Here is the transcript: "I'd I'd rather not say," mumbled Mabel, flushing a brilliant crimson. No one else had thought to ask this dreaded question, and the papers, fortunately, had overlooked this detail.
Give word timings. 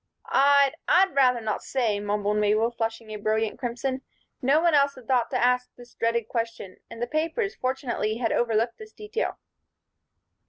"I'd 0.25 0.71
I'd 0.87 1.13
rather 1.13 1.41
not 1.41 1.61
say," 1.61 1.99
mumbled 1.99 2.37
Mabel, 2.37 2.71
flushing 2.71 3.11
a 3.11 3.17
brilliant 3.17 3.59
crimson. 3.59 4.01
No 4.41 4.59
one 4.59 4.73
else 4.73 4.95
had 4.95 5.07
thought 5.07 5.29
to 5.29 5.37
ask 5.37 5.75
this 5.75 5.93
dreaded 5.93 6.27
question, 6.27 6.77
and 6.89 6.99
the 6.99 7.05
papers, 7.05 7.53
fortunately, 7.53 8.17
had 8.17 8.31
overlooked 8.31 8.79
this 8.79 8.93
detail. 8.93 9.37